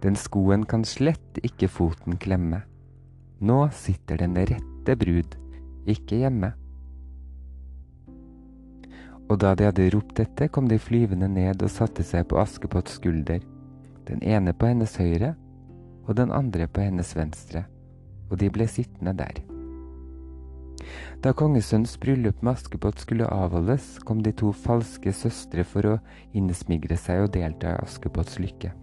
Den 0.02 0.18
skoen 0.18 0.66
kan 0.66 0.86
slett 0.86 1.42
ikke 1.44 1.70
foten 1.70 2.18
klemme. 2.22 2.64
Nå 3.42 3.68
sitter 3.74 4.22
den 4.22 4.38
rette 4.38 4.96
brud 4.98 5.38
ikke 5.90 6.20
hjemme 6.22 6.52
Og 9.32 9.38
da 9.40 9.54
de 9.56 9.64
hadde 9.70 9.88
ropt 9.94 10.18
dette, 10.20 10.50
kom 10.52 10.68
de 10.68 10.76
flyvende 10.80 11.30
ned 11.32 11.64
og 11.64 11.72
satte 11.72 12.04
seg 12.04 12.26
på 12.28 12.40
Askepotts 12.42 12.98
skulder, 13.00 13.40
den 14.08 14.24
ene 14.24 14.54
på 14.54 14.72
hennes 14.72 14.98
høyre 15.00 15.36
og 16.08 16.18
den 16.18 16.32
andre 16.34 16.68
på 16.68 16.84
hennes 16.84 17.14
venstre, 17.16 17.66
og 18.32 18.40
de 18.42 18.50
ble 18.54 18.68
sittende 18.68 19.14
der. 19.18 19.42
Da 21.22 21.34
kongesønns 21.38 21.94
bryllup 22.02 22.42
med 22.42 22.56
Askepott 22.56 23.00
skulle 23.04 23.30
avholdes, 23.30 24.00
kom 24.06 24.24
de 24.26 24.34
to 24.34 24.52
falske 24.52 25.14
søstre 25.14 25.64
for 25.68 25.86
å 25.86 25.98
innesmigre 26.34 26.98
seg 26.98 27.28
og 27.28 27.34
delta 27.36 27.76
i 27.76 27.84
Askepotts 27.84 28.40
lykke. 28.42 28.74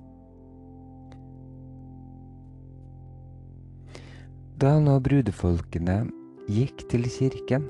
Da 4.58 4.74
nå 4.82 4.96
brudefolkene 5.02 6.00
gikk 6.50 6.86
til 6.90 7.06
kirken, 7.10 7.66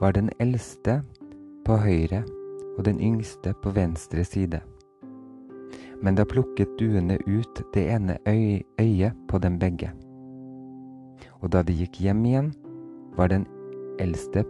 var 0.00 0.14
den 0.16 0.30
eldste 0.40 1.02
på 1.66 1.76
høyre 1.82 2.22
og 2.78 2.84
den 2.86 3.00
yngste 3.02 3.52
på 3.62 3.72
venstre 3.76 4.24
side. 4.24 4.62
Men 6.02 6.14
da 6.14 6.24
plukket 6.28 6.76
duene 6.78 7.18
ut 7.26 7.62
det 7.74 7.88
ene 7.90 8.18
øyet 8.28 9.16
på 9.28 9.38
dem 9.42 9.58
begge. 9.58 9.90
Og 11.42 11.50
da 11.54 11.62
de 11.62 11.74
gikk 11.74 12.00
hjem 12.02 12.24
igjen, 12.26 12.52
var 13.18 13.30
den 13.32 13.46
eldste 13.98 14.44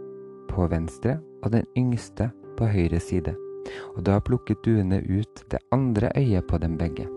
på 0.49 0.67
venstre 0.69 1.17
og 1.43 1.53
den 1.53 1.65
yngste 1.77 2.29
på 2.57 2.69
høyre 2.69 2.99
side. 3.01 3.33
Og 3.95 4.03
da 4.05 4.19
plukket 4.21 4.61
duene 4.65 5.01
ut 5.05 5.43
det 5.51 5.61
andre 5.73 6.11
øyet 6.17 6.47
på 6.49 6.57
dem 6.61 6.77
begge. 6.77 7.07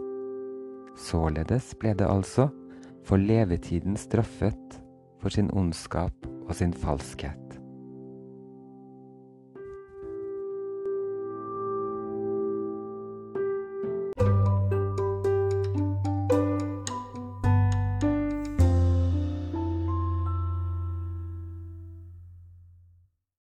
Således 0.96 1.72
ble 1.80 1.94
det 1.96 2.08
altså 2.08 2.48
for 3.04 3.20
levetiden 3.20 3.96
straffet 3.96 4.80
for 5.20 5.32
sin 5.32 5.50
ondskap 5.52 6.26
og 6.48 6.54
sin 6.54 6.74
falskhet. 6.74 7.41